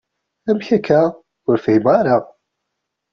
[0.49, 1.01] Amek akka?
[1.49, 2.17] Ur fhimeɣ ara.